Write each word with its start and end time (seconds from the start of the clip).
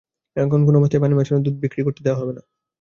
এখানে 0.35 0.65
কোনো 0.67 0.77
অবস্থাতেই 0.79 1.01
পানি 1.03 1.13
মেশানো 1.15 1.39
দুধ 1.45 1.55
বিক্রি 1.63 1.81
করতে 1.83 2.01
দেওয়া 2.03 2.19
হবে 2.21 2.33
না। 2.37 2.41